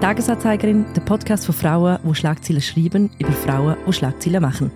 [0.00, 4.70] Tagesanzeigerin, der Podcast von Frauen, die Schlagzeilen schreiben, über Frauen, die Schlagzeilen machen.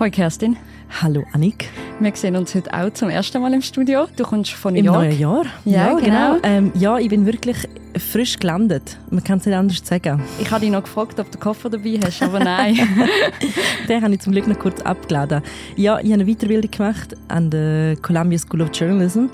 [0.00, 0.56] Hoi Kerstin.
[1.02, 1.68] Hallo Annik.
[2.00, 4.06] Wir sehen uns heute auch zum ersten Mal im Studio.
[4.16, 4.98] Du kommst von New Im York.
[4.98, 5.44] neuen Jahr?
[5.64, 6.34] Ja, genau.
[6.34, 6.38] genau.
[6.42, 7.56] Ähm, ja, ich bin wirklich
[7.96, 8.98] frisch gelandet.
[9.10, 10.20] Man kann es nicht anders sagen.
[10.40, 12.76] Ich habe dich noch gefragt, ob du Koffer dabei hast, aber nein.
[13.88, 15.42] Den habe ich zum Glück noch kurz abgeladen.
[15.76, 19.26] Ja, ich habe eine Weiterbildung gemacht an der Columbia School of Journalism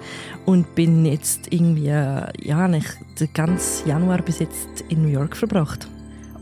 [0.44, 5.36] und bin jetzt irgendwie, äh, ja, nicht den ganzen Januar bis jetzt in New York
[5.36, 5.88] verbracht.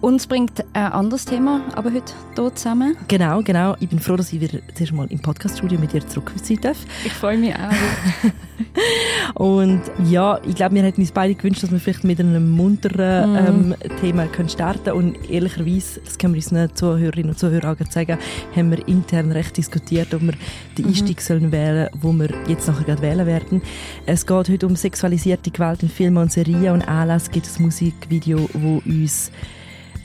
[0.07, 2.97] Uns bringt ein anderes Thema aber heute hier zusammen.
[3.09, 3.75] Genau, genau.
[3.81, 6.77] Ich bin froh, dass ich wieder zuerst mal im Podcaststudio mit dir zurück sein darf.
[7.05, 9.35] Ich freue mich auch.
[9.35, 13.33] Und ja, ich glaube, wir hätten uns beide gewünscht, dass wir vielleicht mit einem munteren
[13.33, 13.75] Mhm.
[13.83, 18.17] ähm, Thema können starten Und ehrlicherweise, das können wir unseren Zuhörerinnen und Zuhörern auch sagen,
[18.55, 20.35] haben wir intern recht diskutiert, ob wir
[20.79, 23.61] den Einstieg sollen wählen wo wir jetzt nachher gerade wählen werden.
[24.07, 27.65] Es geht heute um sexualisierte Gewalt in Filmen und Serien und Anlass gibt es ein
[27.65, 29.33] Musikvideo, wo uns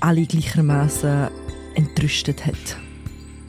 [0.01, 1.29] alle gleichermaßen
[1.75, 2.77] entrüstet hat.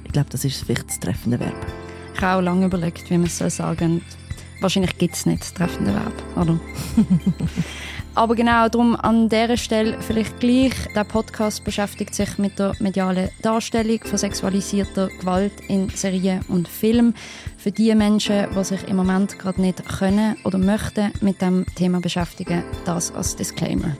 [0.04, 1.66] Ich glaube, das ist vielleicht das treffende Verb.
[2.14, 4.02] Ich habe auch lange überlegt, wie man es soll sagen
[4.62, 6.60] Wahrscheinlich gibt es nicht das treffende Verb, oder?
[8.14, 10.72] Aber genau darum an dieser Stelle vielleicht gleich.
[10.94, 17.14] Der Podcast beschäftigt sich mit der medialen Darstellung von sexualisierter Gewalt in Serien und Filmen.
[17.58, 22.00] Für die Menschen, die sich im Moment gerade nicht können oder möchten mit dem Thema
[22.00, 23.96] beschäftigen, das als Disclaimer.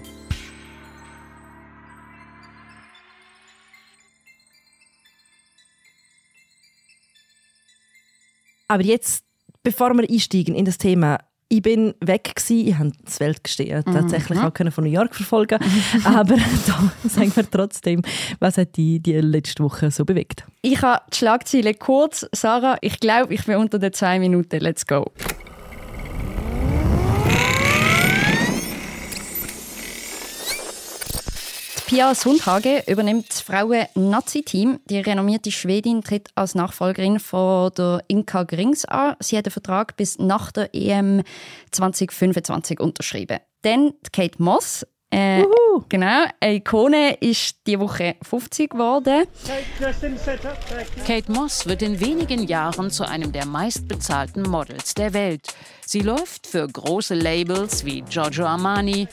[8.73, 9.27] Aber jetzt,
[9.63, 11.19] bevor wir einsteigen in das Thema,
[11.51, 15.59] ich bin weg gsi, ich habe das Weltgeschehen tatsächlich auch können von New York verfolgen,
[16.05, 18.01] aber da sagen wir trotzdem,
[18.41, 20.47] was hat die die letzte Woche so bewegt?
[20.63, 22.27] Ich habe die Schlagzeile kurz.
[22.33, 24.59] Sarah, ich glaube, ich bin unter den zwei Minuten.
[24.61, 25.05] Let's go.
[31.93, 34.81] Pia Sundhage übernimmt das Frauen-Nazi-Team.
[34.89, 39.15] Die renommierte Schwedin tritt als Nachfolgerin von der Inka Grings an.
[39.21, 41.23] Sie hat den Vertrag bis nach der EM
[41.71, 43.41] 2025 unterschrieben.
[43.61, 44.87] Dann Kate Moss.
[45.11, 45.45] Äh,
[45.91, 49.27] genau, eine Ikone ist diese Woche 50 geworden.
[51.07, 55.47] Kate Moss wird in wenigen Jahren zu einem der meistbezahlten Models der Welt.
[55.85, 59.09] Sie läuft für große Labels wie Giorgio Armani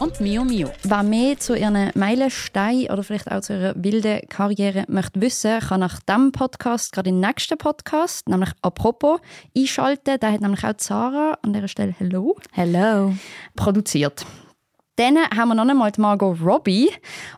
[0.00, 0.70] und Mio Mio.
[0.82, 5.80] Wer mehr zu ihren Meilensteinen oder vielleicht auch zu ihrer wilden Karriere möchte wissen, kann
[5.80, 9.20] nach diesem Podcast gerade den nächsten Podcast, nämlich «Apropos»,
[9.56, 10.18] einschalten.
[10.18, 13.14] Der hat nämlich auch Sarah, an dieser Stelle «Hello», Hello.
[13.56, 14.24] produziert.
[15.00, 16.90] Dann haben wir noch einmal Margot Robbie.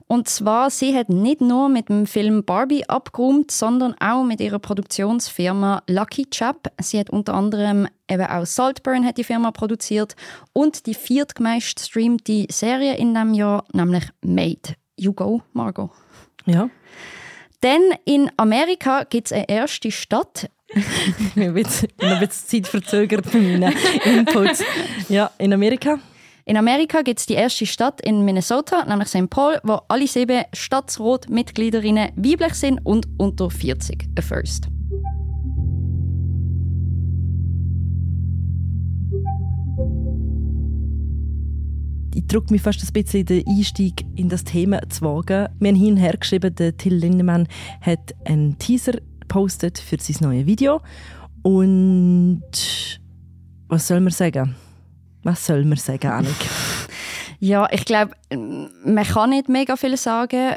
[0.09, 4.59] Und zwar, sie hat nicht nur mit dem Film Barbie abgeräumt, sondern auch mit ihrer
[4.59, 6.73] Produktionsfirma Lucky Chap.
[6.81, 10.17] Sie hat unter anderem eben auch Saltburn hat die Firma produziert
[10.53, 14.75] und die viertmeiststreamte Serie in diesem Jahr, nämlich Made.
[14.97, 15.91] You go, Margot.
[16.47, 16.69] Ja,
[17.61, 20.50] Dann in Amerika gibt es eine erste Stadt.
[20.75, 23.73] ich bin ein bisschen Zeit verzögert bei meinen
[24.05, 24.65] Inputs.
[25.09, 26.00] Ja, in Amerika.
[26.44, 29.30] In Amerika gibt es die erste Stadt in Minnesota, nämlich St.
[29.30, 34.08] Paul, wo alle sieben Stadtsrot-Mitgliederinnen weiblich sind und unter 40.
[34.19, 34.66] A first.
[42.14, 45.48] Ich drücke mich fast ein bisschen den Einstieg in das Thema zu wagen.
[45.60, 47.47] Wir haben hin und her geschrieben, der Till Lindemann
[47.81, 50.81] hat einen Teaser gepostet für sein neues Video.
[51.42, 52.42] Und
[53.69, 54.56] was soll man sagen?
[55.22, 56.34] Was soll man sagen, Annik?
[57.38, 58.12] Ja, ich glaube,
[58.84, 60.55] man kann nicht mega viel sagen.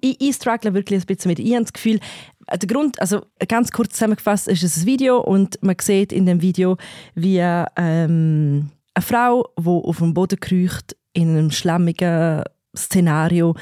[0.00, 1.38] ich, ich struggle wirklich ein bisschen mit.
[1.38, 2.00] Ich habe das Gefühl,
[2.48, 6.26] äh, der Grund, also ganz kurz zusammengefasst, ist es ein Video und man sieht in
[6.26, 6.76] dem Video,
[7.14, 12.42] wie ähm, eine Frau, die auf dem Boden kriecht, in einem schlammigen
[12.76, 13.54] Szenario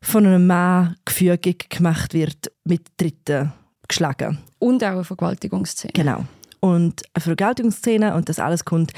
[0.00, 3.52] von einem Mann gefügig gemacht wird, mit Dritten
[3.88, 4.38] geschlagen.
[4.58, 5.92] Und auch eine Vergewaltigungsszene.
[5.92, 6.24] Genau.
[6.66, 8.92] Und eine Vergeltungsszene und das alles kommt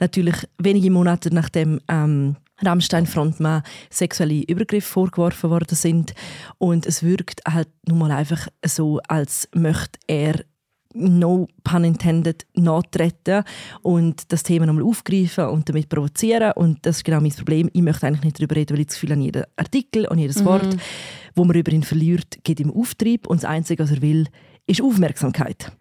[0.00, 6.14] natürlich wenige Monate nachdem ähm, Rammstein-Frontmann sexuelle Übergriffe vorgeworfen worden sind
[6.58, 10.44] und es wirkt halt nun mal einfach so, als möchte er
[10.92, 13.42] no pun intended nachtreten
[13.82, 17.70] und das Thema nochmal aufgreifen und damit provozieren und das ist genau mein Problem.
[17.72, 20.44] Ich möchte eigentlich nicht darüber reden, weil ich das Gefühl habe, jeder Artikel und jedes
[20.44, 20.76] Wort,
[21.34, 24.26] wo man über ihn verliert, geht ihm Auftrieb und das Einzige, was er will,
[24.66, 25.72] ist Aufmerksamkeit.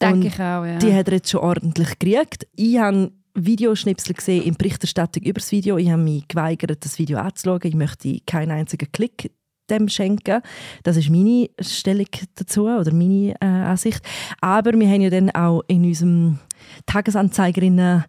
[0.00, 0.78] Denke ich auch, ja.
[0.78, 2.46] Die hat er jetzt schon ordentlich gekriegt.
[2.54, 5.78] Ich habe Videoschnipsel gesehen in Berichterstattung über das Video.
[5.78, 7.60] Ich habe mich geweigert, das Video anzuschauen.
[7.64, 9.30] Ich möchte keinen einzigen Klick
[9.70, 10.42] dem schenken.
[10.82, 14.02] Das ist meine Stellung dazu oder meine äh, Ansicht.
[14.40, 16.38] Aber wir haben ja dann auch in unserem
[16.86, 18.04] Tagesanzeigerinnen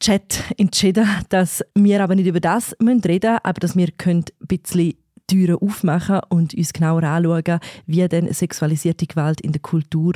[0.00, 4.94] Chat entschieden, dass wir aber nicht über das reden müssen, aber dass wir ein bisschen
[5.28, 10.14] Türen aufmachen und uns genauer anschauen, wie denn sexualisierte Gewalt in der Kultur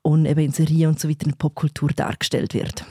[0.00, 2.86] und eben in Serien und so weiter in der Popkultur dargestellt wird.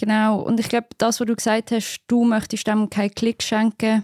[0.00, 4.02] Genau, und ich glaube, das, was du gesagt hast, du möchtest dem keinen Klick schenken,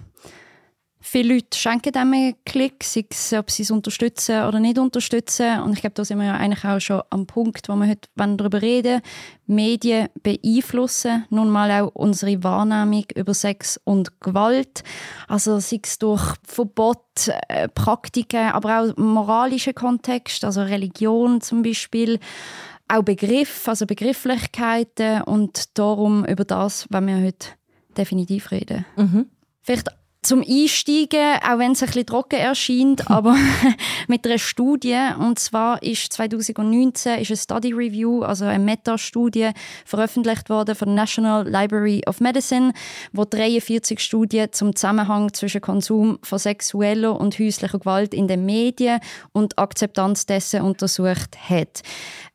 [1.09, 5.61] Viele Leute schenken dem einen Klick, sei es, ob sie es unterstützen oder nicht unterstützen.
[5.61, 8.09] Und ich glaube, da sind wir ja eigentlich auch schon am Punkt, wo wir heute
[8.17, 9.03] darüber reden
[9.47, 14.83] Medien beeinflussen nun mal auch unsere Wahrnehmung über Sex und Gewalt.
[15.29, 16.99] Also sei es durch Verbot,
[17.47, 22.19] äh, Praktiken, aber auch moralischen Kontext, also Religion zum Beispiel
[22.89, 27.51] auch Begriff, also Begrifflichkeiten und darum über das, wenn wir heute
[27.97, 28.85] definitiv reden.
[28.97, 29.27] Mhm.
[29.63, 29.89] Vielleicht
[30.27, 33.37] zum Einsteigen, auch wenn es ein bisschen trocken erscheint, aber
[34.09, 34.99] mit einer Studie.
[35.19, 39.51] Und zwar ist 2019 ist eine Study Review, also eine Metastudie,
[39.85, 42.73] veröffentlicht worden von der National Library of Medicine,
[43.13, 49.01] wo 43 Studien zum Zusammenhang zwischen Konsum von sexueller und häuslicher Gewalt in den Medien
[49.33, 51.83] und Akzeptanz dessen untersucht hat.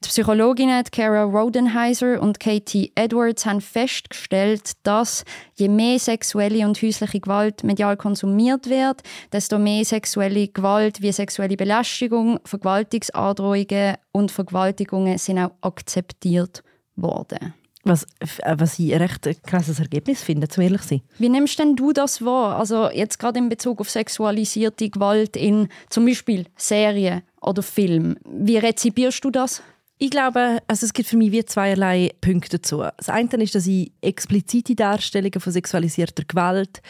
[0.03, 5.23] Die Psychologinnen Kara Rodenheiser und Katie Edwards haben festgestellt, dass
[5.55, 9.01] je mehr sexuelle und häusliche Gewalt medial konsumiert wird,
[9.31, 16.63] desto mehr sexuelle Gewalt wie sexuelle Belästigung, Vergewaltigungsandrohungen und Vergewaltigungen sind auch akzeptiert
[16.95, 17.53] worden.
[17.83, 21.01] Was, äh, was ich ein recht krasses Ergebnis finde, zum ehrlich sein.
[21.17, 22.59] Wie nimmst denn du das wahr?
[22.59, 28.17] Also jetzt gerade in Bezug auf sexualisierte Gewalt in zum Beispiel Serien oder Filmen.
[28.23, 29.63] Wie rezipierst du das?
[30.03, 32.83] Ich glaube, also es gibt für mich wie zweierlei Punkte dazu.
[32.97, 36.81] Das eine ist, dass ich explizite Darstellungen von sexualisierter Gewalt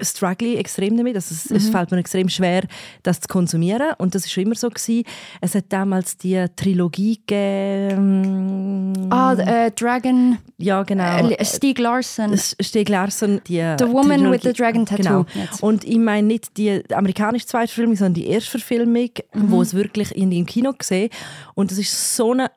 [0.00, 1.16] struggle extrem damit.
[1.16, 1.56] Also es, mhm.
[1.56, 2.62] es, fällt mir extrem schwer,
[3.02, 3.92] das zu konsumieren.
[3.98, 5.04] Und das ist schon immer so gewesen.
[5.40, 9.08] Es hat damals die Trilogie gegeben.
[9.10, 10.38] Ah, äh, Dragon.
[10.58, 11.28] Ja, genau.
[11.28, 12.36] Äh, Stieg Larsson.
[12.36, 13.74] Stieg Larsson, die.
[13.78, 14.32] The Woman Trilogie.
[14.32, 15.24] with the Dragon Tattoo.
[15.24, 15.46] Genau.
[15.60, 19.50] Und ich meine nicht die amerikanische Zweitverfilmung, sondern die Erstverfilmung, mhm.
[19.50, 21.10] wo es wirklich in im Kino gesehen.
[21.54, 22.50] Und das ist so eine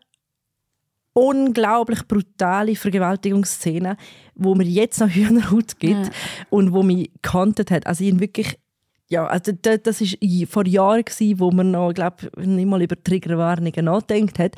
[1.19, 3.97] unglaublich brutale Vergewaltigungsszene,
[4.35, 6.11] wo mir jetzt noch Hühnerhaut gibt ja.
[6.49, 7.87] und wo mich gekantet hat.
[7.87, 8.57] Also ich wirklich
[9.11, 11.03] ja, also das war vor Jahren
[11.37, 14.53] wo man noch, glaube nicht mal über Triggerwarnungen nachdenkt hat,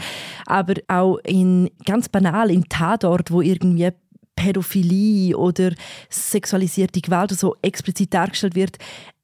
[0.45, 3.89] aber auch in ganz banal in Tatort, wo irgendwie
[4.35, 5.71] Pädophilie oder
[6.09, 8.77] sexualisierte Gewalt so explizit dargestellt wird,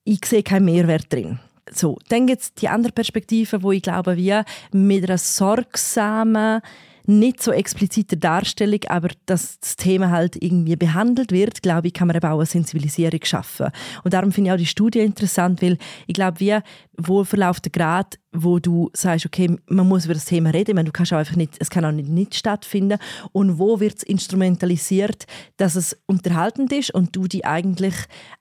[0.05, 1.39] ich sehe keinen Mehrwert drin.
[1.71, 6.61] So, dann gibt es die andere Perspektive, wo ich glaube, wir mit einer sorgsamen
[7.07, 12.07] nicht so explizite Darstellung, aber dass das Thema halt irgendwie behandelt wird, glaube ich, kann
[12.07, 13.67] man eben auch eine Sensibilisierung schaffen.
[14.03, 16.57] Und darum finde ich auch die Studie interessant, weil ich glaube, wie
[16.97, 20.85] wo verläuft der Grad, wo du sagst, okay, man muss über das Thema reden, meine,
[20.85, 22.99] du kannst auch einfach nicht, es kann auch nicht, nicht stattfinden
[23.31, 25.25] und wo wird es instrumentalisiert,
[25.57, 27.95] dass es unterhaltend ist und du die eigentlich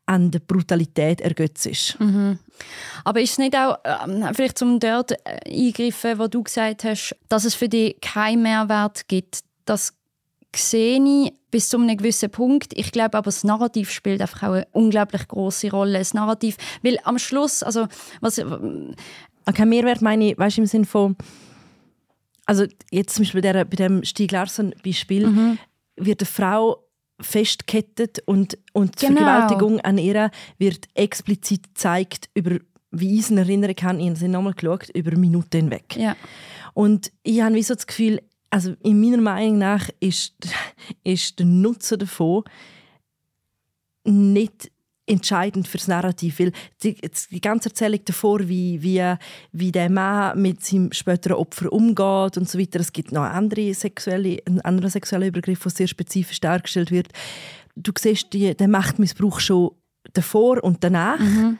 [0.06, 1.98] an der Brutalität ergötzt.
[1.98, 2.38] Mhm.
[3.04, 7.16] Aber ist es nicht auch, äh, vielleicht zum dort äh, eingreifen, wo du gesagt hast,
[7.28, 9.94] dass es für dich keinen Mehrwert gibt, das
[10.54, 12.72] sehe ich bis zu einem gewissen Punkt.
[12.76, 15.98] Ich glaube aber, das Narrativ spielt einfach auch eine unglaublich große Rolle.
[15.98, 17.88] Das Narrativ, weil am Schluss, also
[18.20, 18.40] was...
[19.46, 21.16] Okay, Mehrwert meine ich, weißt, im Sinne von,
[22.46, 25.58] also jetzt zum Beispiel bei, der, bei dem Stieg Larsson-Beispiel, mhm.
[25.96, 26.86] wird eine Frau
[27.20, 29.20] festkettet und, und die genau.
[29.20, 32.58] Vergewaltigung an ihr wird explizit gezeigt, über,
[32.90, 35.96] wie ich es erinnern kann, ich habe nochmal geschaut, über Minuten hinweg.
[35.96, 36.16] Ja.
[36.74, 40.34] Und ich habe wie so das Gefühl, also in meiner Meinung nach ist,
[41.04, 42.44] ist der Nutzen davon
[44.04, 44.70] nicht
[45.06, 46.96] entscheidend fürs Narrativ, weil die,
[47.30, 49.14] die ganze Erzählung davor, wie, wie,
[49.52, 53.72] wie der Mann mit seinem späteren Opfer umgeht und so weiter, es gibt noch andere
[53.72, 57.08] sexuelle, einen anderen sexuellen Übergriff, der sehr spezifisch dargestellt wird.
[57.76, 59.70] Du siehst die, den Machtmissbrauch schon
[60.12, 61.18] davor und danach.
[61.18, 61.58] Mhm.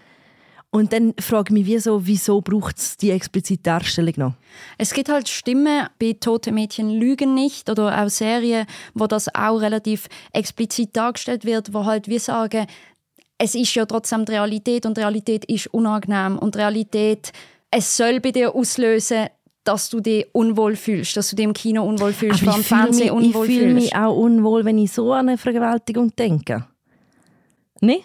[0.71, 4.35] Und dann frage ich mich, wieso, wieso braucht es die explizite Darstellung noch?
[4.77, 9.59] Es gibt halt Stimmen bei «Tote Mädchen lügen nicht» oder auch Serien, wo das auch
[9.59, 12.67] relativ explizit dargestellt wird, wo halt wir sagen,
[13.39, 17.33] es ist ja trotzdem die Realität und die Realität ist unangenehm und die Realität,
[17.71, 19.27] es soll bei dir auslösen,
[19.65, 23.47] dass du dich unwohl fühlst, dass du dich im Kino unwohl fühlst, dem Fernsehen unwohl
[23.47, 23.51] fühlst.
[23.51, 26.67] Ich fühle mich auch unwohl, wenn ich so an eine Vergewaltigung denke.
[27.81, 28.01] Ne?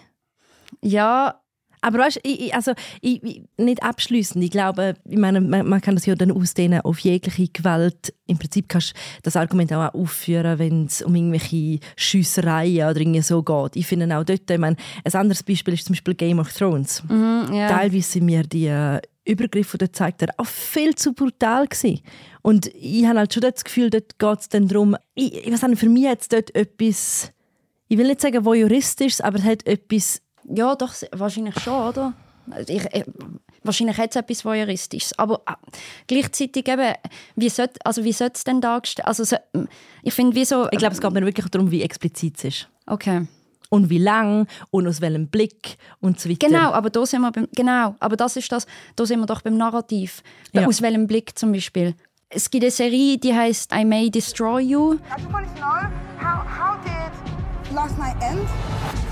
[0.80, 1.40] Ja,
[1.82, 4.42] aber weißt, ich, also, ich, ich, nicht abschließend.
[4.42, 8.14] Ich glaube, ich meine, man, man, kann das ja dann ausdehnen auf jegliche Gewalt.
[8.26, 13.20] Im Prinzip kannst du das Argument auch aufführen, wenn es um irgendwelche Schiessereien oder irgendwie
[13.20, 13.76] so geht.
[13.76, 17.02] Ich finde auch dort, ich meine, ein anderes Beispiel ist zum Beispiel Game of Thrones.
[17.08, 17.68] Mhm, yeah.
[17.68, 22.00] Teilweise sind mir die äh, Übergriffe, die zeigt er, auch viel zu brutal gewesen.
[22.42, 25.62] Und ich habe halt schon das Gefühl, dort geht es dann darum, ich, ich weiß
[25.62, 27.32] nicht, für mich hat es dort etwas
[27.92, 30.22] ich will nicht sagen voyeuristisch, aber es hat etwas...
[30.44, 32.12] Ja, doch, wahrscheinlich schon, oder?
[32.66, 33.04] Ich, ich,
[33.62, 35.18] wahrscheinlich hat es etwas Voyeuristisches.
[35.18, 35.54] Aber äh,
[36.06, 36.94] gleichzeitig eben,
[37.36, 39.36] wie sollte also wie es denn dargestellt also so,
[40.02, 40.68] Ich finde, wie so...
[40.70, 42.68] Ich glaube, es geht mir wirklich darum, wie explizit es ist.
[42.86, 43.26] Okay.
[43.70, 46.46] Und wie lang und aus welchem Blick und so weiter.
[46.46, 49.40] Genau, aber da sind wir beim, genau, aber das ist das, da sind wir doch
[49.40, 50.22] beim Narrativ.
[50.52, 50.66] Ja.
[50.66, 51.94] Aus welchem Blick zum Beispiel.
[52.28, 54.94] Es gibt eine Serie, die heißt I May Destroy You.
[54.94, 58.46] I just wanted to know, how, how did last night end?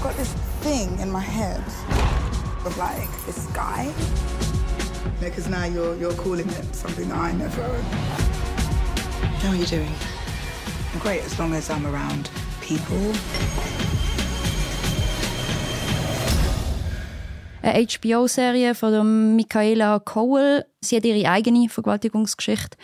[0.03, 1.65] Got this thing in my head
[2.67, 3.91] of like this guy.
[5.21, 7.63] Because now you're, you're calling it something that I never.
[9.41, 9.95] How are you doing?
[10.93, 12.99] I'm great as long as I'm around people.
[17.63, 20.67] Eine HBO-Serie von Michaela Cowell.
[20.83, 22.77] Sie hat ihre eigene Vergewaltigungsgeschichte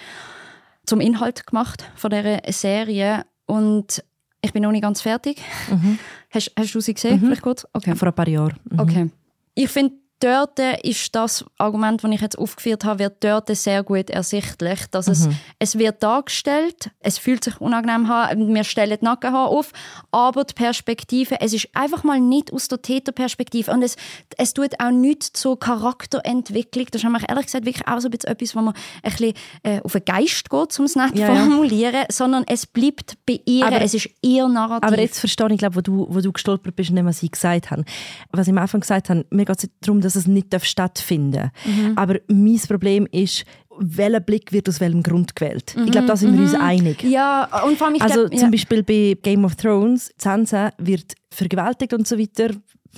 [0.86, 3.26] zum Inhalt gemacht von dieser Serie.
[3.46, 4.02] Und
[4.40, 5.42] ich bin noch nicht ganz fertig.
[5.70, 5.98] Mhm.
[6.36, 7.18] Hast, hast du sie gesehen?
[7.18, 7.26] Mhm.
[7.26, 7.66] Vielleicht kurz?
[7.72, 7.94] Okay.
[7.94, 8.56] Vor ein paar Jahren.
[8.70, 8.80] Mhm.
[8.80, 9.10] Okay.
[9.54, 14.10] Ich finde dort ist das Argument, das ich jetzt aufgeführt habe, wird dort sehr gut
[14.10, 15.12] ersichtlich, dass mhm.
[15.12, 19.72] es, es wird dargestellt, es fühlt sich unangenehm an, wir stellen die Nackenhaare auf,
[20.10, 23.96] aber die Perspektive, es ist einfach mal nicht aus der Täterperspektive und es,
[24.36, 28.12] es tut auch nichts zur Charakterentwicklung, das ist nämlich ehrlich gesagt wirklich auch so ein
[28.12, 31.26] bisschen etwas, wo man ein bisschen äh, auf den Geist geht, um es nicht ja,
[31.26, 32.06] formulieren, ja.
[32.10, 34.88] sondern es bleibt bei ihr, aber, es ist ihr Narrativ.
[34.88, 37.84] Aber jetzt verstehe ich, glaube wo du, wo du gestolpert bist, was ich gesagt habe.
[38.32, 41.50] Was ich am Anfang gesagt habe, mir geht es darum, dass es nicht stattfinden darf.
[41.64, 41.92] Mhm.
[41.96, 43.44] Aber mein Problem ist,
[43.78, 45.74] welcher Blick wird aus welchem Grund gewählt.
[45.76, 45.84] Mhm.
[45.84, 46.60] Ich glaube, da sind wir uns mhm.
[46.60, 47.02] einig.
[47.02, 51.92] Ja, und vor allem, also glaub, zum Beispiel bei Game of Thrones, Sansa wird vergewaltigt
[51.92, 52.50] und so weiter.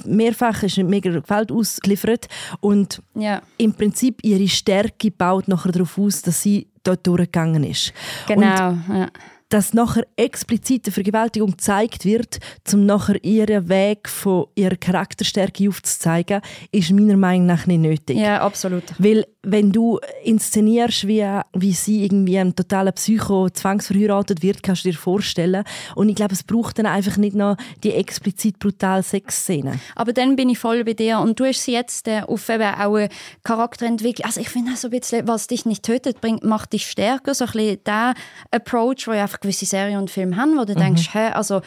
[0.04, 2.28] Mehrfach ist mega Gewalt ausgeliefert
[2.60, 3.42] und ja.
[3.56, 7.92] im Prinzip ihre Stärke baut nachher darauf aus, dass sie dort durchgegangen ist.
[8.28, 9.08] Genau, und ja
[9.48, 12.38] dass nachher explizite Vergewaltigung gezeigt wird,
[12.72, 16.40] um nachher ihren Weg von ihrer Charakterstärke aufzuzeigen,
[16.70, 18.16] ist meiner Meinung nach nicht nötig.
[18.18, 18.84] Ja, absolut.
[18.98, 21.24] Weil wenn du inszenierst, wie,
[21.54, 25.64] wie sie irgendwie ein totaler Psycho zwangsverheiratet wird, kannst du dir vorstellen.
[25.94, 29.78] Und ich glaube, es braucht dann einfach nicht noch die explizit brutale Sexszene.
[29.94, 32.62] Aber dann bin ich voll bei dir und du hast sie jetzt äh, auf eben
[32.62, 33.08] auch eine
[33.44, 34.26] Charakterentwicklung.
[34.26, 37.34] Also ich finde so ein bisschen, was dich nicht tötet, bringt, macht dich stärker.
[37.34, 38.14] So ein bisschen der
[38.50, 40.78] Approach, wo ich einfach gewisse Serien und Filme haben, wo du mhm.
[40.78, 41.62] denkst, hä, also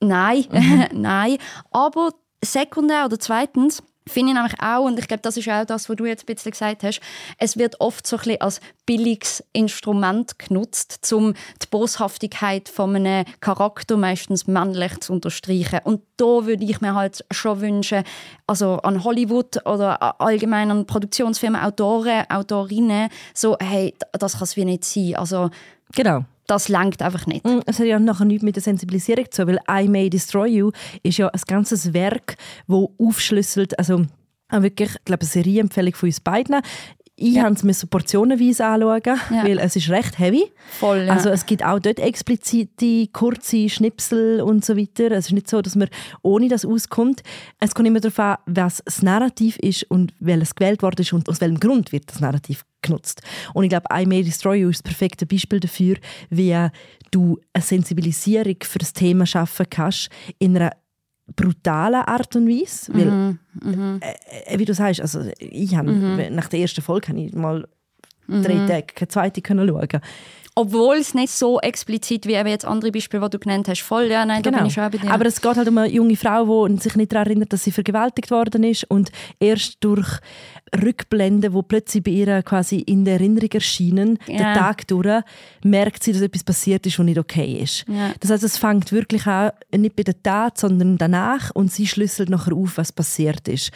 [0.00, 0.86] nein, mhm.
[0.92, 1.38] nein.
[1.70, 2.10] Aber
[2.42, 5.96] sekundär oder zweitens, Finde ich nämlich auch, und ich glaube, das ist auch das, was
[5.96, 7.00] du jetzt ein bisschen gesagt hast,
[7.38, 13.24] es wird oft so ein bisschen als billiges Instrument genutzt, um die Boshaftigkeit von einem
[13.38, 15.80] Charakter, meistens männlich, zu unterstreichen.
[15.84, 18.02] Und da würde ich mir halt schon wünschen,
[18.48, 24.64] also an Hollywood oder allgemein an Produktionsfirmen, Autoren, Autorinnen, so, hey, das kann es wie
[24.64, 25.14] nicht sein.
[25.14, 25.50] Also,
[25.94, 27.44] genau das langt einfach nicht.
[27.44, 30.70] Mm, es hat ja nachher nichts mit der Sensibilisierung zu weil «I May Destroy You»
[31.02, 34.06] ist ja ein ganzes Werk, das aufschlüsselt, also
[34.50, 36.60] wirklich, ich glaube, eine Serieempfehlung von uns beiden.
[37.16, 37.48] Ich ja.
[37.48, 39.44] es mir portionenweise anschauen, ja.
[39.44, 40.50] weil es ist recht heavy.
[40.80, 41.12] Voll, ja.
[41.12, 45.10] Also es gibt auch dort explizite, kurze Schnipsel und so weiter.
[45.10, 45.88] Es ist nicht so, dass man
[46.22, 47.22] ohne das auskommt.
[47.60, 51.28] Es kommt immer darauf an, was das Narrativ ist und welches gewählt worden ist und
[51.28, 53.20] aus welchem Grund wird das Narrativ genutzt.
[53.52, 55.96] Und ich glaube, I May Destroy You ist das perfekte Beispiel dafür,
[56.30, 56.56] wie
[57.10, 60.72] du eine Sensibilisierung für das Thema schaffen kannst in einer
[61.34, 62.92] brutalen Art und Weise.
[62.94, 64.00] Weil, mm -hmm.
[64.46, 66.30] äh, wie du sagst, also ich habe, mm -hmm.
[66.30, 67.66] nach der ersten Folge habe ich mal
[68.28, 68.66] drei mhm.
[68.66, 70.00] Tage keine zweite können schauen
[70.54, 74.26] obwohl es nicht so explizit wie jetzt andere Beispiele, die du genannt hast, voll, ja,
[74.26, 74.58] nein, genau.
[74.58, 75.10] da bin ich schon bei dir.
[75.10, 77.72] Aber es geht halt um eine junge Frau, die sich nicht daran erinnert, dass sie
[77.72, 80.18] vergewaltigt worden ist und erst durch
[80.74, 84.36] Rückblenden, wo plötzlich bei ihr quasi in der Erinnerung erscheinen, ja.
[84.36, 85.22] den Tag durch,
[85.64, 87.86] merkt sie, dass etwas passiert ist, was nicht okay ist.
[87.88, 88.12] Ja.
[88.20, 92.28] Das heißt, es fängt wirklich an, nicht bei der Tat, sondern danach und sie schlüsselt
[92.28, 93.70] nachher auf, was passiert ist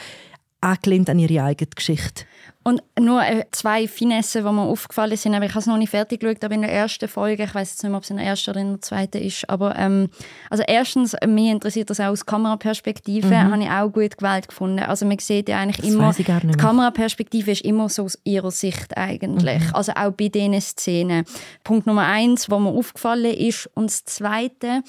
[0.66, 2.24] angelehnt an ihre eigene Geschichte.
[2.66, 5.90] Und nur äh, zwei Finessen, die mir aufgefallen sind, aber ich habe es noch nicht
[5.90, 8.16] fertig geschaut, aber in der ersten Folge, ich weiß jetzt nicht mehr, ob es in
[8.16, 10.08] der ersten oder in der zweiten ist, aber ähm,
[10.50, 13.52] also erstens, mich interessiert das auch aus Kameraperspektive, mhm.
[13.52, 14.80] habe ich auch gut gewählt gefunden.
[14.80, 18.96] Also man sieht ja eigentlich das immer, die Kameraperspektive ist immer so aus ihrer Sicht
[18.96, 19.74] eigentlich, mhm.
[19.74, 21.24] also auch bei diesen Szenen.
[21.62, 24.82] Punkt Nummer eins, was mir aufgefallen ist und das Zweite,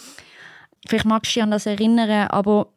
[0.87, 2.69] vielleicht magst du dich an das erinnern, aber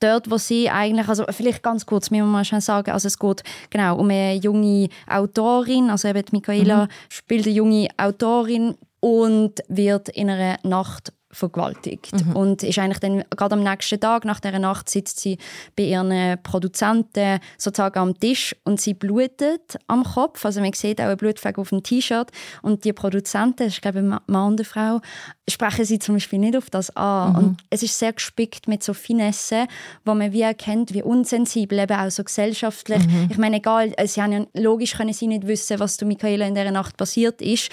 [0.00, 3.18] dort, wo sie eigentlich, also vielleicht ganz kurz, müssen wir mal schnell sagen, also es
[3.18, 6.88] geht genau um eine junge Autorin, also eben Michaela mhm.
[7.08, 12.12] spielt eine junge Autorin und wird in einer Nacht vergewaltigt.
[12.12, 12.36] Mhm.
[12.36, 15.38] Und ist eigentlich dann gerade am nächsten Tag, nach dieser Nacht, sitzt sie
[15.76, 20.44] bei ihren Produzenten sozusagen am Tisch und sie blutet am Kopf.
[20.44, 22.30] Also man sieht auch einen Blutfleck auf dem T-Shirt.
[22.62, 25.00] Und die Produzenten, das ist glaube ich eine Mann und eine Frau,
[25.48, 27.32] sprechen sie zum Beispiel nicht auf das an.
[27.32, 27.38] Mhm.
[27.38, 29.66] Und es ist sehr gespickt mit so Finessen,
[30.04, 33.04] wo man wie erkennt, wie unsensibel, eben auch so gesellschaftlich.
[33.06, 33.28] Mhm.
[33.30, 36.54] Ich meine, egal, sie haben ja, logisch können sie nicht wissen, was du Michaela in
[36.54, 37.70] dieser Nacht passiert ist.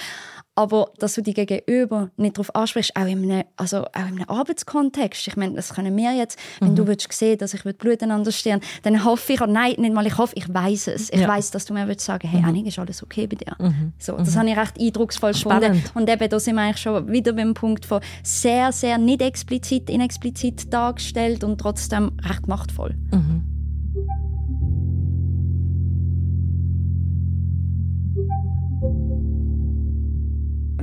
[0.55, 4.29] Aber dass du die Gegenüber nicht darauf ansprichst, auch in einem, also auch in einem
[4.29, 5.27] Arbeitskontext.
[5.27, 6.67] Ich meine, das können wir jetzt, mhm.
[6.67, 9.75] wenn du willst sehen, dass ich Blut an der Stirn, dann hoffe ich, oder nein,
[9.79, 11.11] nicht mal ich hoffe, ich weiß es.
[11.11, 11.27] Ich ja.
[11.27, 12.47] weiß, dass du mir willst sagen, hey, mhm.
[12.47, 13.55] Annik, ist alles okay bei dir.
[13.57, 13.93] Mhm.
[13.97, 14.39] So, das mhm.
[14.39, 15.83] habe ich recht eindrucksvoll Spannend.
[15.83, 15.97] gefunden.
[15.99, 19.89] Und eben, da sind wir eigentlich schon wieder beim Punkt von sehr, sehr nicht explizit,
[19.89, 22.95] inexplizit dargestellt und trotzdem recht machtvoll.
[23.11, 23.52] Mhm.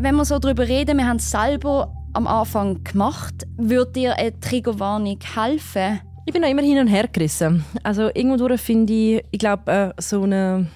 [0.02, 4.38] Wenn wir so darüber reden, wir haben es selber am Anfang gemacht, würde dir eine
[4.40, 6.00] Triggerwarnung helfen?
[6.26, 7.64] Ich bin noch immer hin und her gerissen.
[7.83, 10.69] Also irgendwo finde ich, ich glaube, äh, so eine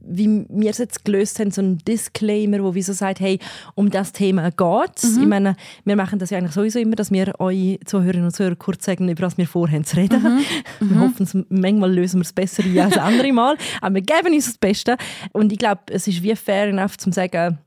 [0.00, 3.38] wie wir es jetzt gelöst haben, so ein Disclaimer, wo wie so sagt, hey,
[3.74, 5.20] um das Thema geht mhm.
[5.20, 8.54] Ich meine, wir machen das ja eigentlich sowieso immer, dass wir euch Zuhörerinnen und Zuhörer
[8.54, 10.22] kurz sagen, über was wir vorhaben zu reden.
[10.22, 10.44] Mhm.
[10.88, 11.00] Wir mhm.
[11.00, 14.96] hoffen, manchmal lösen wir es besser als andere Mal, aber wir geben uns das Beste.
[15.32, 17.58] Und ich glaube, es ist wie fair enough, zu sagen,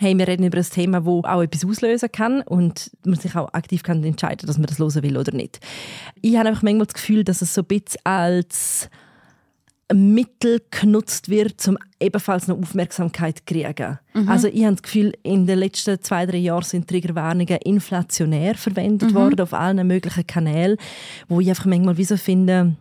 [0.00, 3.52] hey, wir reden über ein Thema, das auch etwas auslösen kann und man sich auch
[3.52, 5.60] aktiv kann entscheiden dass man das hören will oder nicht.
[6.22, 8.88] Ich habe einfach manchmal das Gefühl, dass es so ein bisschen als
[9.92, 13.98] Mittel genutzt wird, um ebenfalls noch Aufmerksamkeit zu kriegen.
[14.14, 14.26] Mhm.
[14.26, 19.10] Also ich habe das Gefühl, in den letzten zwei, drei Jahren sind Triggerwarnungen inflationär verwendet
[19.10, 19.14] mhm.
[19.14, 20.78] worden auf allen möglichen Kanälen,
[21.28, 22.74] wo ich einfach manchmal wie so finde,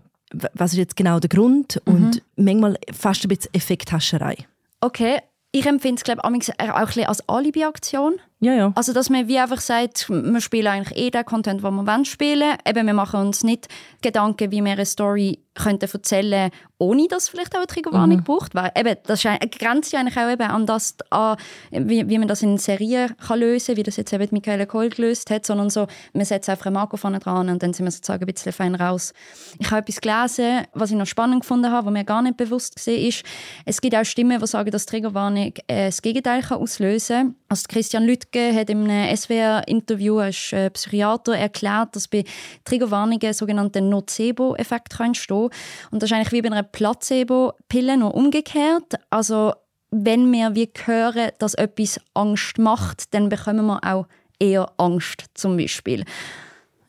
[0.54, 1.94] was ist jetzt genau der Grund mhm.
[1.94, 4.38] und manchmal fast ein bisschen Effekthascherei.
[4.80, 5.18] Okay,
[5.52, 8.20] ich empfinde es glaube ich, auch ein bisschen als Alibi-Aktion.
[8.42, 8.72] Ja, ja.
[8.76, 12.42] Also, dass man wie einfach sagt, wir spielen eigentlich eh den Content, den wir spielen
[12.42, 12.58] wollen.
[12.66, 13.68] Eben, wir machen uns nicht
[14.02, 18.24] Gedanken, wie wir eine Story könnten erzählen ohne dass vielleicht auch eine Triggerwarnung mhm.
[18.24, 18.56] braucht.
[18.56, 21.38] Weil eben, das grenzt ja eigentlich auch eben an das, an,
[21.72, 24.90] wie, wie man das in Serien kann lösen kann, wie das jetzt eben Michaela Kohl
[24.90, 27.92] gelöst hat, sondern so, man setzt einfach ein Marco vorne dran und dann sind wir
[27.92, 29.14] sozusagen ein bisschen fein raus.
[29.60, 32.78] Ich habe etwas gelesen, was ich noch spannend gefunden habe, was mir gar nicht bewusst
[32.78, 33.24] gesehen ist.
[33.66, 37.36] Es gibt auch Stimmen, die sagen, dass Triggerwarnung äh, das Gegenteil kann auslösen kann.
[37.50, 42.24] Also Christian Lüttke hat in einem SWR-Interview als äh, Psychiater erklärt, dass bei
[42.66, 45.50] Triggerwarnungen sogenannte Nocebo-Effekt entstehen
[45.92, 48.96] Und das ist eigentlich wie bei einer Placebo-Pille, nur umgekehrt.
[49.10, 49.54] Also
[49.92, 54.08] wenn wir wie hören, dass etwas Angst macht, dann bekommen wir auch
[54.40, 56.06] eher Angst zum Beispiel.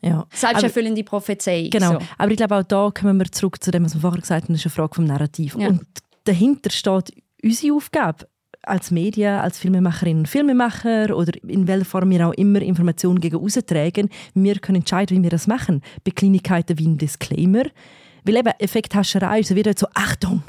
[0.01, 0.25] Ja.
[0.33, 1.69] Selbsterfüllende Prophezeiung.
[1.69, 1.99] Genau, so.
[2.17, 4.53] aber ich glaube auch da kommen wir zurück zu dem, was wir vorher gesagt haben,
[4.53, 5.55] das ist eine Frage vom Narrativ.
[5.57, 5.67] Ja.
[5.67, 5.85] Und
[6.23, 8.25] dahinter steht unsere Aufgabe
[8.63, 13.37] als Medien, als Filmemacherinnen und Filmemacher oder in welcher Form wir auch immer Informationen gegen
[13.37, 15.81] austragen, wir können entscheiden, wie wir das machen.
[16.03, 17.63] Bei Kleinigkeiten wie ein Disclaimer.
[18.23, 20.43] Weil eben Effekthascherei ist wieder so, Achtung,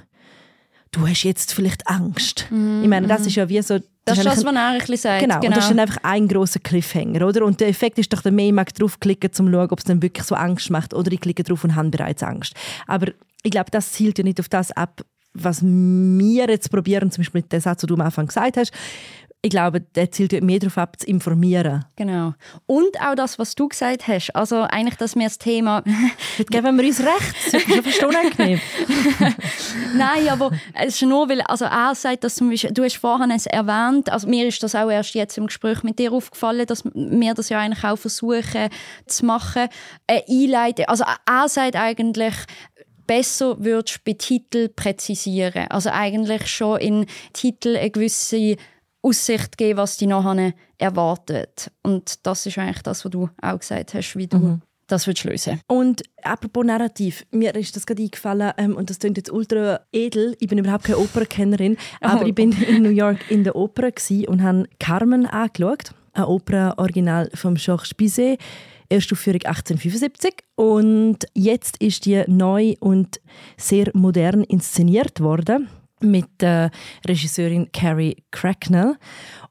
[0.91, 2.47] du hast jetzt vielleicht Angst.
[2.51, 3.27] Mm, ich meine, das mhm.
[3.29, 3.79] ist ja wie so...
[4.05, 5.21] Das, ist das, was er eigentlich sagt.
[5.21, 5.47] Genau, genau.
[5.47, 7.45] und das ist dann einfach ein grosser Cliffhanger, oder?
[7.45, 10.03] Und der Effekt ist doch, der mehr mag draufklicken, um zu schauen, ob es dann
[10.03, 12.55] wirklich so Angst macht, oder ich klicke drauf und habe bereits Angst.
[12.89, 13.13] Aber
[13.45, 15.03] ich glaube, das zielt ja nicht auf das ab,
[15.35, 18.73] was wir jetzt probieren, zum Beispiel mit dem Satz, den du am Anfang gesagt hast,
[19.45, 21.85] ich glaube, der zielt mehr darauf ab, zu informieren.
[21.97, 22.35] Genau.
[22.67, 24.31] Und auch das, was du gesagt hast.
[24.37, 25.83] Also eigentlich, dass wir das Thema...
[26.39, 27.53] Jetzt geben wir uns recht.
[27.53, 28.61] Das ist fast unangenehm.
[29.97, 33.33] Nein, aber es ist nur, weil also er sagt, dass zum Beispiel, du hast vorhin
[33.33, 36.85] es erwähnt, also mir ist das auch erst jetzt im Gespräch mit dir aufgefallen, dass
[36.85, 38.69] wir das ja eigentlich auch versuchen
[39.07, 39.67] zu machen,
[40.07, 40.85] äh, einleiten.
[40.87, 42.35] Also er sagt eigentlich,
[43.13, 45.67] besser würdest bei Titel präzisieren.
[45.69, 48.57] Also eigentlich schon in Titel eine gewisse
[49.03, 51.71] Aussicht geben, was die nachher erwartet.
[51.83, 54.63] Und das ist eigentlich das, was du auch gesagt hast, wie du mhm.
[54.87, 59.19] das willst lösen Und apropos Narrativ, mir ist das gerade eingefallen, ähm, und das klingt
[59.19, 62.07] jetzt ultra edel, ich bin überhaupt keine Opernkennerin, oh.
[62.07, 63.91] aber ich bin in New York in der Oper
[64.27, 68.41] und habe Carmen angeschaut, eine Opera-Original von Georges Bizet,
[68.93, 73.21] Erstaufführung 1875 und jetzt ist die neu und
[73.57, 75.69] sehr modern inszeniert worden
[76.01, 76.71] mit der
[77.07, 78.97] Regisseurin Carrie Cracknell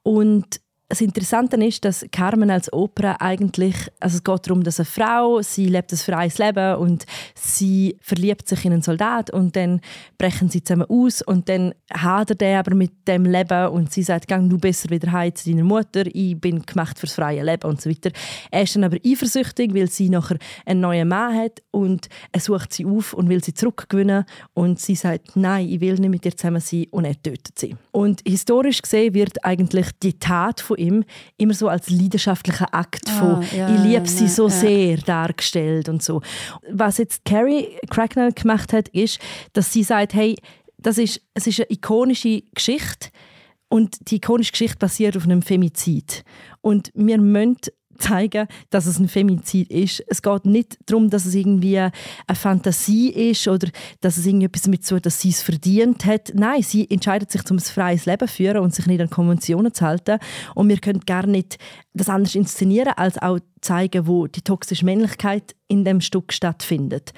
[0.04, 4.86] und das Interessante ist, dass Carmen als Opera eigentlich, also es geht darum, dass eine
[4.86, 9.80] Frau, sie lebt ein freies Leben und sie verliebt sich in einen Soldat und dann
[10.18, 14.28] brechen sie zusammen aus und dann hadert er aber mit dem Leben und sie sagt,
[14.28, 17.80] gang du besser wieder heim zu deiner Mutter, ich bin gemacht fürs freie Leben und
[17.80, 18.12] so weiter.
[18.52, 22.74] Er ist dann aber eifersüchtig, weil sie nachher einen neuen Mann hat und er sucht
[22.74, 26.36] sie auf und will sie zurückgewinnen und sie sagt, nein, ich will nicht mit dir
[26.36, 27.78] zusammen sein und er tötet sie.
[27.92, 31.04] Und historisch gesehen wird eigentlich die Tat von ihm
[31.38, 34.54] immer so als leidenschaftlicher Akt ah, von ja, «Ich liebe sie so ja.
[34.54, 36.22] sehr» dargestellt und so.
[36.70, 39.20] Was jetzt Carrie Cracknell gemacht hat, ist,
[39.54, 40.36] dass sie sagt, hey,
[40.78, 43.10] das ist, es ist eine ikonische Geschichte
[43.70, 46.24] und die ikonische Geschichte basiert auf einem Femizid.
[46.62, 47.58] Und wir müssen
[48.02, 50.04] zeigen, dass es ein Femizid ist.
[50.08, 51.92] Es geht nicht darum, dass es irgendwie eine
[52.34, 53.70] Fantasie ist oder
[54.02, 56.32] dass es irgendetwas damit so, dass sie es verdient hat.
[56.34, 59.74] Nein, sie entscheidet sich, um ein freies Leben zu führen und sich nicht an Konventionen
[59.74, 60.20] zu halten.
[60.56, 61.58] Und wir können gar nicht
[61.94, 67.14] das anders inszenieren, als auch zeigen, wo die toxische Männlichkeit in dem Stück stattfindet.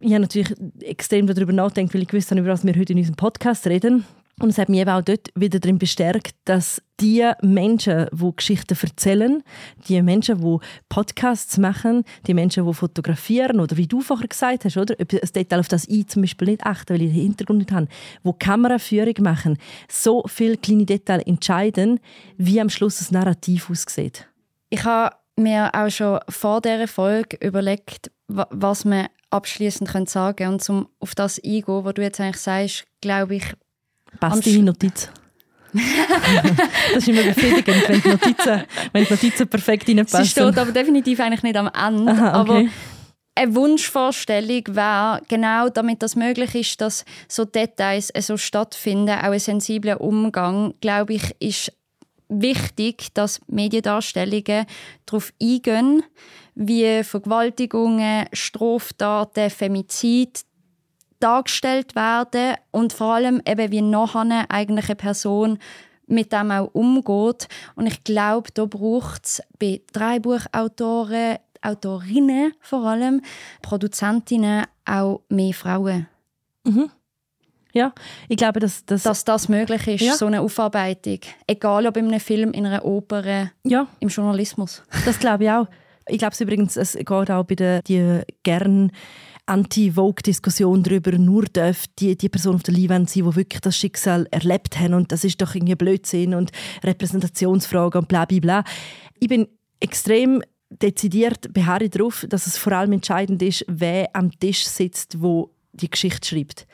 [0.00, 2.98] Ich habe natürlich extrem darüber nachgedacht, weil ich gewusst habe, über was wir heute in
[2.98, 4.04] unserem Podcast reden.
[4.40, 8.76] Und es hat mich eben auch dort wieder darin bestärkt, dass die Menschen, die Geschichten
[8.80, 9.42] erzählen,
[9.88, 14.76] die Menschen, die Podcasts machen, die Menschen, die fotografieren oder wie du vorher gesagt hast,
[14.76, 14.94] oder?
[14.98, 17.88] Ein Detail auf das ich zum Beispiel nicht achte, weil ich den Hintergrund nicht habe,
[18.22, 22.00] wo Kameraführung machen, so viele kleine Details entscheiden,
[22.36, 24.28] wie am Schluss das Narrativ aussieht.
[24.70, 30.52] Ich habe mir auch schon vor dieser Folge überlegt, was man abschließend sagen können.
[30.54, 33.44] Und um auf das eingehen, was du jetzt eigentlich sagst, glaube ich,
[34.20, 35.10] Passt deine Notiz?
[35.74, 40.24] das ist immer befriedigend, wenn die Notizen, wenn die Notizen perfekt reinpassen.
[40.24, 42.12] Sie steht aber definitiv eigentlich nicht am Ende.
[42.12, 42.50] Aha, okay.
[42.50, 42.64] Aber
[43.34, 49.38] eine Wunschvorstellung wäre, genau damit das möglich ist, dass so Details so stattfinden, auch ein
[49.38, 51.72] sensibler Umgang, glaube ich, ist
[52.28, 54.66] wichtig, dass Mediendarstellungen
[55.06, 56.02] darauf eingehen,
[56.54, 60.42] wie Vergewaltigungen, Straftaten, Femizid,
[61.20, 65.58] dargestellt werden und vor allem eben wie nachher eigentlich eine Person
[66.06, 67.48] mit dem auch umgeht.
[67.74, 73.20] Und ich glaube, da braucht es bei Drei-Buchautoren, Autorinnen vor allem,
[73.62, 76.06] Produzentinnen auch mehr Frauen.
[76.64, 76.90] Mhm.
[77.72, 77.92] Ja,
[78.28, 80.14] ich glaube, dass, dass, dass das möglich ist, ja.
[80.14, 81.20] so eine Aufarbeitung.
[81.46, 83.86] Egal ob in einem Film, in einer Oper, ja.
[84.00, 84.82] im Journalismus.
[85.04, 85.68] Das glaube ich auch.
[86.06, 88.90] Ich glaube es übrigens, es geht auch bei den die gern
[89.48, 94.26] Anti-Vogue-Diskussion darüber, nur darf die, die Person auf der Leinwand sein, die wirklich das Schicksal
[94.30, 96.52] erlebt haben und das ist doch irgendwie Blödsinn und
[96.84, 98.64] Repräsentationsfrage und bla bla bla.
[99.18, 99.48] Ich bin
[99.80, 105.50] extrem dezidiert beharre darauf, dass es vor allem entscheidend ist, wer am Tisch sitzt, wo
[105.72, 106.66] die Geschichte schreibt.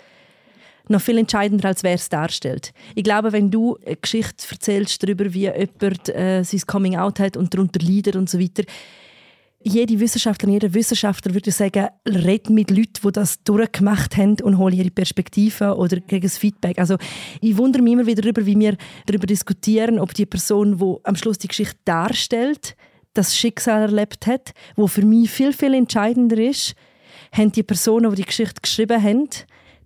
[0.88, 2.72] Noch viel entscheidender, als wer es darstellt.
[2.94, 7.36] Ich glaube, wenn du eine Geschichte erzählst darüber, wie jemand äh, sein Coming Out hat
[7.36, 8.64] und darunter leidet und so weiter,
[9.64, 14.72] jede Wissenschaftlerin, jeder Wissenschaftler würde sagen, red mit Leuten, die das durchgemacht haben und hol
[14.74, 16.78] ihre Perspektive oder gegen das Feedback.
[16.78, 16.96] Also
[17.40, 21.16] ich wundere mich immer wieder darüber, wie wir darüber diskutieren, ob die Person, die am
[21.16, 22.76] Schluss die Geschichte darstellt,
[23.14, 26.74] das Schicksal erlebt hat, wo für mich viel, viel entscheidender ist,
[27.32, 29.28] haben die Personen, die die Geschichte geschrieben haben,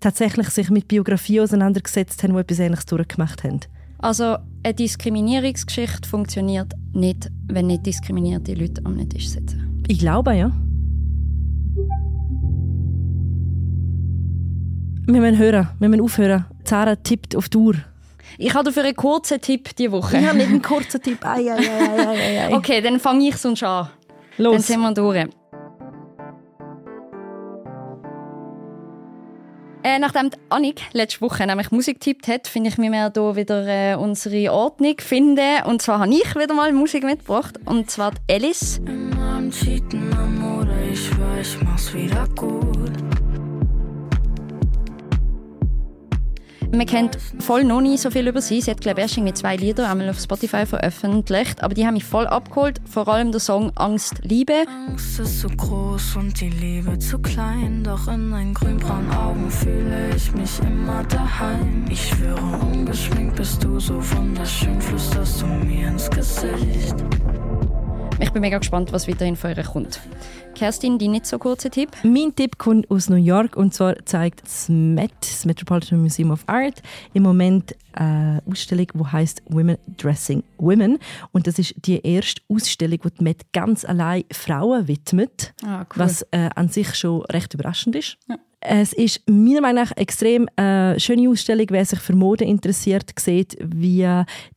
[0.00, 3.60] tatsächlich sich mit Biografie auseinandergesetzt haben, die etwas Ähnliches durchgemacht haben.
[3.98, 4.36] Also
[4.68, 9.82] eine Diskriminierungsgeschichte funktioniert nicht, wenn nicht diskriminierte Leute am Tisch sitzen.
[9.88, 10.52] Ich glaube, ja.
[15.06, 16.44] Wir müssen hören, wir müssen aufhören.
[16.64, 17.76] Zara tippt auf die Uhr.
[18.36, 20.18] Ich habe dafür einen kurzen Tipp diese Woche.
[20.18, 21.24] Ich habe nicht einen kurzen Tipp.
[21.24, 23.88] Ei, ei, ei, okay, dann fange ich sonst an.
[24.36, 24.52] Los.
[24.52, 25.28] Dann sind wir durch.
[29.88, 33.66] Äh, nachdem Annik letzte Woche nämlich Musik getippt hat, finde ich, wir müssen hier wieder
[33.66, 35.62] äh, unsere Ordnung finden.
[35.64, 37.58] Und zwar habe ich wieder mal Musik mitgebracht.
[37.64, 38.82] Und zwar Alice.
[38.84, 43.17] Immer am Cheaten am Mode, ich schwör, ich mach's wieder gut.
[46.72, 48.60] Man kennt voll noch nie so viel über sie.
[48.60, 51.62] Sie hat, glaube ich, erst zwei Lieder einmal auf Spotify veröffentlicht.
[51.62, 52.80] Aber die haben mich voll abgeholt.
[52.88, 54.64] Vor allem der Song Angst, Liebe.
[54.86, 57.82] Angst ist zu groß und die Liebe zu klein.
[57.84, 61.86] Doch in deinen grünbraunen Augen fühle ich mich immer daheim.
[61.90, 66.96] Ich schwöre, ungeschminkt bist du so wunderschön, flüsterst du mir ins Gesicht.
[68.20, 70.00] Ich bin mega gespannt, was weiterhin von ihr kommt.
[70.56, 71.90] Kerstin, dein nicht so kurzer Tipp?
[72.02, 76.42] Mein Tipp kommt aus New York und zwar zeigt das MET, das Metropolitan Museum of
[76.48, 76.82] Art,
[77.14, 80.98] im Moment eine Ausstellung, die heißt Women Dressing Women.
[81.30, 85.86] Und das ist die erste Ausstellung, die die MET ganz allein Frauen widmet, ah, cool.
[85.94, 88.18] was äh, an sich schon recht überraschend ist.
[88.28, 88.36] Ja.
[88.70, 91.64] Es ist meiner Meinung nach extrem äh, schöne Ausstellung.
[91.70, 94.06] Wer sich für Mode interessiert, sieht, wie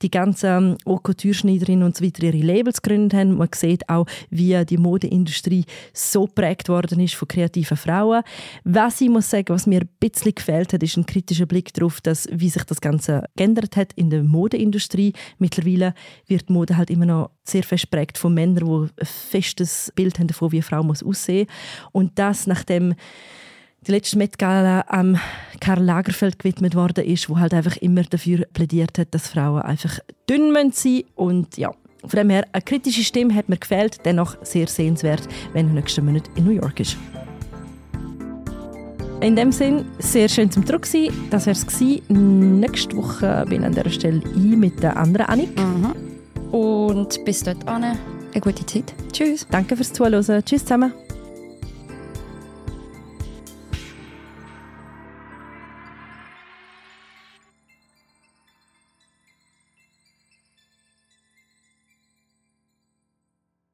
[0.01, 3.37] die ganzen Haute Couture-Schneiderinnen und so weiter ihre Labels gegründet haben.
[3.37, 8.23] Man sieht auch, wie die Modeindustrie so prägt worden ist von kreativen Frauen.
[8.65, 12.01] Was ich muss sagen, was mir ein bisschen gefällt hat, ist ein kritischer Blick darauf,
[12.01, 15.13] dass, wie sich das Ganze geändert hat in der Modeindustrie.
[15.39, 15.93] Mittlerweile
[16.27, 20.27] wird Mode halt immer noch sehr fest prägt von Männern, die ein festes Bild haben
[20.27, 21.89] davon, wie eine Frau muss aussehen muss.
[21.93, 22.95] Und das, nachdem
[23.87, 25.17] die letzte Met Gala am
[25.59, 29.99] Karl Lagerfeld gewidmet worden ist, wo halt einfach immer dafür plädiert hat, dass Frauen einfach
[30.29, 31.71] dünn sein müssen und ja,
[32.05, 36.05] von dem her, eine kritische Stimme hat mir gefällt, dennoch sehr sehenswert, wenn er nächsten
[36.05, 36.97] Monat in New York ist.
[39.21, 41.09] In dem Sinn, sehr schön zum Druck sein.
[41.29, 45.55] Das wäre es Nächste Woche bin ich an dieser Stelle ein mit der anderen Annik.
[45.59, 46.51] Mhm.
[46.51, 47.97] Und bis dort eine
[48.41, 48.95] gute Zeit.
[49.11, 49.45] Tschüss.
[49.51, 50.43] Danke fürs Zuhören.
[50.43, 50.91] Tschüss zusammen.